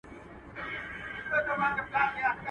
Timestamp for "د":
2.13-2.13